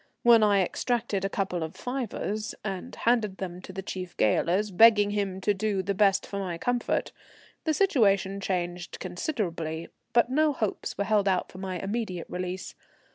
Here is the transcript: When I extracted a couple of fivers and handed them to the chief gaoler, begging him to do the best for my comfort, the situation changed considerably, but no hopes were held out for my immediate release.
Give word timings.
When 0.23 0.41
I 0.41 0.61
extracted 0.63 1.23
a 1.23 1.29
couple 1.29 1.61
of 1.61 1.75
fivers 1.75 2.55
and 2.63 2.95
handed 2.95 3.37
them 3.37 3.61
to 3.61 3.71
the 3.71 3.83
chief 3.83 4.17
gaoler, 4.17 4.63
begging 4.73 5.11
him 5.11 5.39
to 5.41 5.53
do 5.53 5.83
the 5.83 5.93
best 5.93 6.25
for 6.25 6.39
my 6.39 6.57
comfort, 6.57 7.11
the 7.65 7.73
situation 7.75 8.39
changed 8.39 8.99
considerably, 8.99 9.89
but 10.11 10.31
no 10.31 10.53
hopes 10.53 10.97
were 10.97 11.03
held 11.03 11.27
out 11.27 11.51
for 11.51 11.59
my 11.59 11.77
immediate 11.77 12.25
release. 12.31 12.73